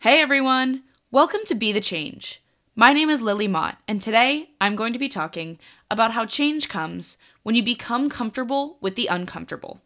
[0.00, 0.82] Hey everyone!
[1.12, 2.42] Welcome to Be the Change.
[2.74, 6.68] My name is Lily Mott, and today I'm going to be talking about how change
[6.68, 9.80] comes when you become comfortable with the uncomfortable.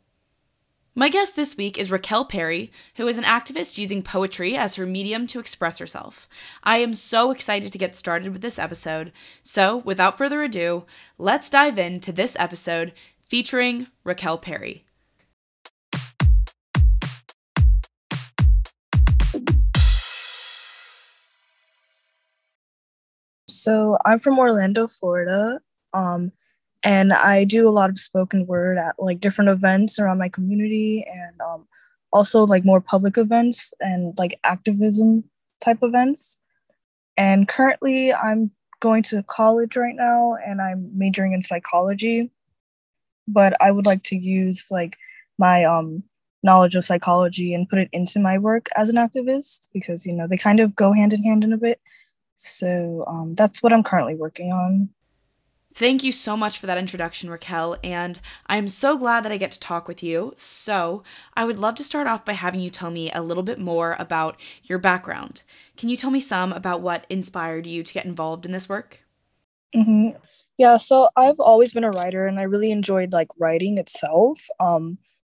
[0.96, 4.86] My guest this week is Raquel Perry, who is an activist using poetry as her
[4.86, 6.28] medium to express herself.
[6.62, 9.10] I am so excited to get started with this episode,
[9.42, 10.84] so without further ado,
[11.18, 12.92] let's dive into this episode
[13.28, 14.84] featuring Raquel Perry.
[23.48, 25.58] So I'm from Orlando, Florida.
[25.92, 26.30] Um,
[26.84, 31.04] and I do a lot of spoken word at like different events around my community
[31.10, 31.66] and um,
[32.12, 35.24] also like more public events and like activism
[35.62, 36.36] type events.
[37.16, 42.30] And currently, I'm going to college right now and I'm majoring in psychology.
[43.26, 44.98] But I would like to use like
[45.38, 46.02] my um,
[46.42, 50.26] knowledge of psychology and put it into my work as an activist because you know
[50.28, 51.80] they kind of go hand in hand in a bit.
[52.36, 54.90] So um, that's what I'm currently working on.
[55.74, 59.50] Thank you so much for that introduction, Raquel, and I'm so glad that I get
[59.50, 60.32] to talk with you.
[60.36, 61.02] So,
[61.34, 63.96] I would love to start off by having you tell me a little bit more
[63.98, 65.42] about your background.
[65.76, 69.04] Can you tell me some about what inspired you to get involved in this work?
[69.74, 70.10] hmm
[70.58, 74.98] Yeah, so I've always been a writer and I really enjoyed like writing itself, um,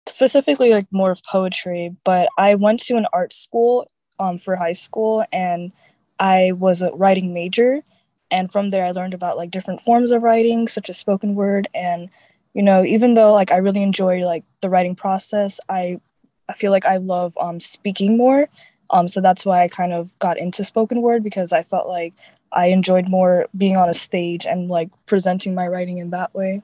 [0.09, 1.95] specifically like more of poetry.
[2.05, 3.87] But I went to an art school
[4.19, 5.73] um, for high school and
[6.19, 7.83] I was a writing major
[8.31, 11.69] and from there i learned about like different forms of writing such as spoken word.
[11.75, 12.11] And
[12.55, 16.01] you know even though like i really enjoy like the writing process i
[16.49, 18.49] i feel like i love um speaking more.
[18.91, 22.15] Um so that's why i kind of got into spoken word because i felt like
[22.53, 26.63] i enjoyed more being on a stage and like presenting my writing in that way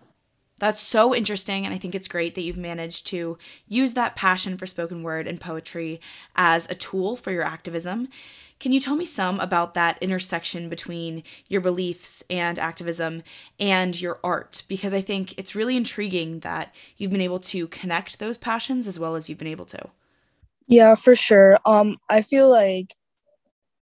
[0.60, 4.56] That's so interesting, and I think it's great that you've managed to use that passion
[4.59, 6.00] for spoken word and poetry
[6.37, 8.09] as a tool for your activism.
[8.60, 13.22] Can you tell me some about that intersection between your beliefs and activism
[13.59, 14.62] and your art?
[14.69, 18.98] Because I think it's really intriguing that you've been able to connect those passions as
[19.00, 19.88] well as you've been able to.
[20.66, 21.59] Yeah, for sure.
[21.66, 22.94] Um, I feel like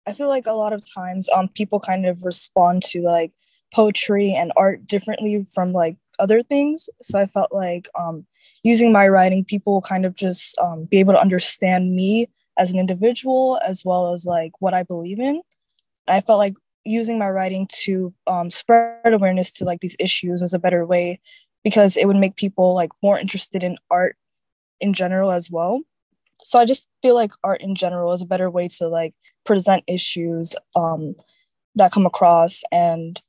[0.07, 3.33] I feel like a lot of times um people kind of respond to like
[3.75, 6.89] poetry and art differently from like other things.
[7.03, 8.27] So I felt like um
[8.63, 12.29] using my writing, people kind of just um be able to understand me
[12.59, 15.43] as an individual as well as like what I believe in.
[16.09, 20.55] I felt like using my writing to um, spread awareness to like these issues is
[20.55, 21.21] a better way
[21.65, 24.17] because it would make people like more interested in art
[24.81, 25.81] in general as well
[26.39, 29.85] so i just feel like art in general is a better way to like present
[29.87, 31.15] issues um,
[31.77, 33.23] that come across and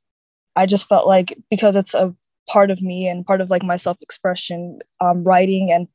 [0.56, 2.14] i just felt like because it's a
[2.48, 5.88] part of me and part of like my self-expression um, writing and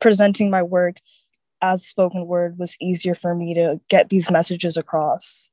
[0.00, 0.96] presenting my work
[1.60, 5.50] as spoken word was easier for me to get these messages across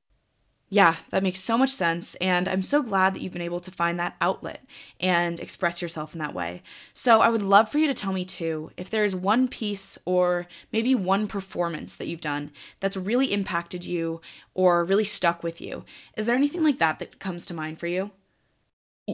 [0.71, 2.13] Yeah, that makes so much sense.
[2.15, 4.65] And I'm so glad that you've been able to find that outlet
[4.99, 6.61] and express yourself in that way.
[6.93, 10.45] So I would love for you to tell me too if there's one piece or
[10.71, 14.21] maybe one performance that you've done that's really impacted you
[14.53, 15.85] or really stuck with you.
[16.15, 18.11] Is there anything like that that comes to mind for you?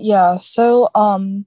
[0.01, 1.45] Yeah so um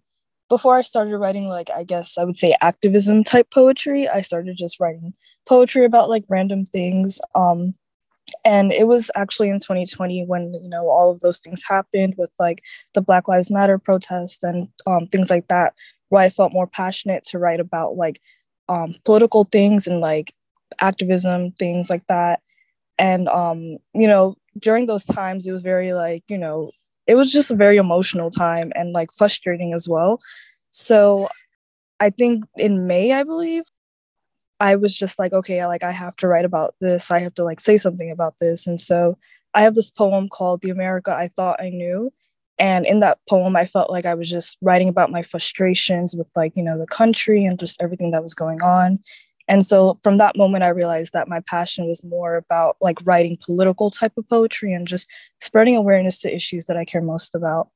[0.48, 4.56] before i started writing like i guess i would say activism type poetry i started
[4.56, 5.12] just writing
[5.47, 7.75] poetry about like random things um
[8.44, 12.31] and it was actually in 2020 when you know all of those things happened with
[12.38, 12.62] like
[12.94, 15.72] the black lives matter protest and um, things like that
[16.10, 18.20] where i felt more passionate to write about like
[18.69, 20.34] um, political things and like
[20.80, 22.41] activism things like that.
[22.98, 26.72] And um, you know during those times it was very like you know
[27.08, 30.20] it was just a very emotional time and like frustrating as well
[30.70, 31.28] so
[31.98, 33.64] i think in may i believe
[34.60, 37.10] I was just like, okay, like I have to write about this.
[37.10, 38.66] I have to like say something about this.
[38.66, 39.16] And so
[39.54, 42.12] I have this poem called The America I Thought I Knew.
[42.59, 46.27] And in that poem, I felt like I was just writing about my frustrations with
[46.34, 48.98] like, you know, the country and just everything that was going on.
[49.48, 53.39] And so from that moment, I realized that my passion was more about like writing
[53.42, 55.09] political type of poetry and just
[55.41, 57.71] spreading awareness to issues that I care most about.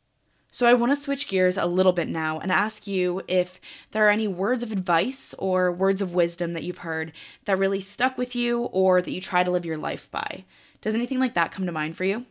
[0.54, 3.58] So I want to switch gears a little bit now and ask you if
[3.92, 7.12] there are any words of advice or words of wisdom that you've heard
[7.46, 10.44] that really stuck with you or that you try to live your life by.
[10.82, 12.26] Does anything like that come to mind for you?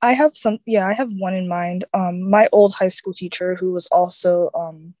[0.00, 1.84] I have some, yeah, I have one in mind.
[1.92, 4.94] Um, my old high school teacher, who was also, um,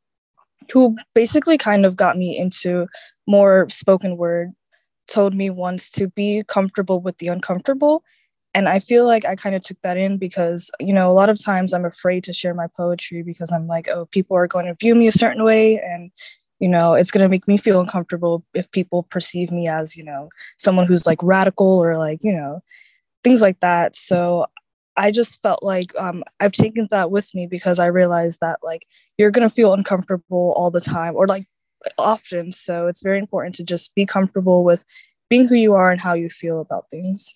[0.72, 2.86] who basically kind of got me into
[3.26, 4.52] more spoken word,
[5.08, 8.02] told me once to be comfortable with the uncomfortable.
[8.54, 11.30] and I feel like I kind of took that in because, you know, a lot
[11.30, 14.66] of times I'm afraid to share my poetry because I'm like, oh, people are going
[14.66, 15.78] to view me a certain way.
[15.78, 16.10] And,
[16.58, 20.02] you know, it's going to make me feel uncomfortable if people perceive me as, you
[20.02, 22.60] know, someone who's like radical or like, you know,
[23.22, 23.94] things like that.
[23.94, 24.46] So
[24.98, 28.84] I just felt like um, I've taken that with me because I realized that like
[29.16, 31.46] you're to feel uncomfortable all the time or like
[31.96, 32.50] often.
[32.50, 34.84] So it's very important to just be comfortable with
[35.30, 37.32] being who you are and how you feel about things.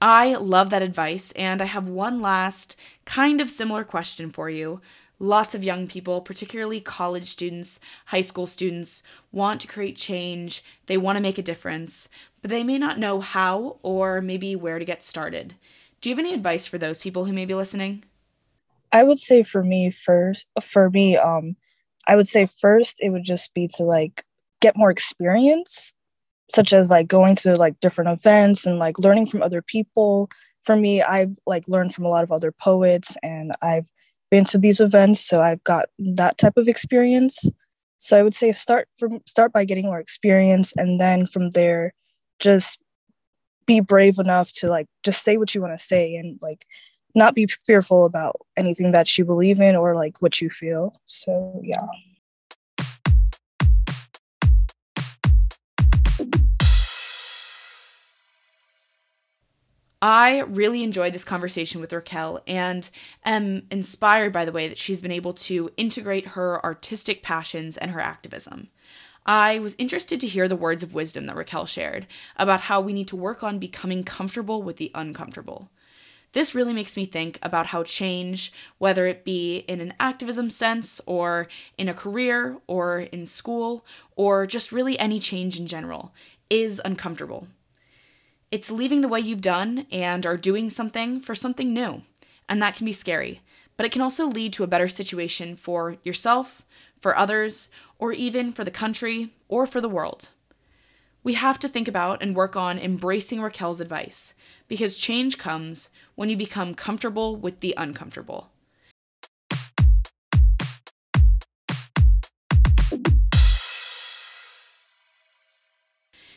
[0.00, 4.80] I love that advice, and I have one last kind of similar question for you.
[5.18, 9.02] Lots of young people, particularly college students, high school students,
[9.32, 12.08] want to create change, they want to make a difference,
[12.40, 15.56] but they may not know how or maybe where to get started.
[16.00, 18.04] Do you have any advice for those people who may be listening?
[18.92, 21.56] I would say for me first for me um
[22.06, 24.24] I would say first it would just be to like
[24.60, 25.92] get more experience
[26.50, 30.28] such as like going to like different events and like learning from other people
[30.62, 33.86] for me i've like learned from a lot of other poets and i've
[34.30, 37.48] been to these events so i've got that type of experience
[37.98, 41.92] so i would say start from start by getting more experience and then from there
[42.38, 42.78] just
[43.68, 46.66] be brave enough to like just say what you want to say and like
[47.14, 51.60] not be fearful about anything that you believe in or like what you feel so
[51.62, 51.86] yeah
[60.00, 62.88] I really enjoyed this conversation with Raquel and
[63.24, 67.90] am inspired by the way that she's been able to integrate her artistic passions and
[67.90, 68.68] her activism.
[69.28, 72.06] I was interested to hear the words of wisdom that Raquel shared
[72.38, 75.68] about how we need to work on becoming comfortable with the uncomfortable.
[76.32, 80.98] This really makes me think about how change, whether it be in an activism sense,
[81.04, 81.46] or
[81.76, 83.84] in a career, or in school,
[84.16, 86.14] or just really any change in general,
[86.48, 87.48] is uncomfortable.
[88.50, 92.00] It's leaving the way you've done and are doing something for something new.
[92.48, 93.42] And that can be scary,
[93.76, 96.62] but it can also lead to a better situation for yourself,
[97.00, 100.30] for others, or even for the country or for the world.
[101.22, 104.34] We have to think about and work on embracing Raquel's advice
[104.68, 108.50] because change comes when you become comfortable with the uncomfortable.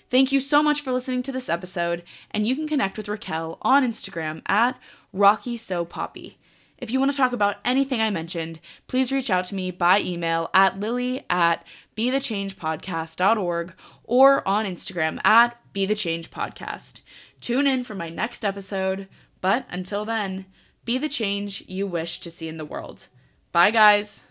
[0.09, 3.57] Thank you so much for listening to this episode, and you can connect with Raquel
[3.61, 4.77] on Instagram at
[5.13, 6.37] Rocky So Poppy.
[6.81, 10.01] If you want to talk about anything I mentioned, please reach out to me by
[10.01, 11.63] email at lily at
[11.95, 13.73] bethechangepodcast.org
[14.03, 17.01] or on Instagram at bethechangepodcast.
[17.39, 19.07] Tune in for my next episode,
[19.41, 20.47] but until then,
[20.83, 23.07] be the change you wish to see in the world.
[23.51, 24.23] Bye, guys.